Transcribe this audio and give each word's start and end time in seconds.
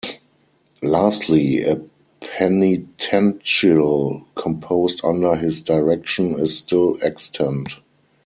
Lastly, 0.81 1.61
a 1.61 1.79
penitential 2.21 4.25
composed 4.33 4.99
under 5.05 5.35
his 5.35 5.61
direction 5.61 6.39
is 6.39 6.57
still 6.57 6.97
extant. 7.03 7.77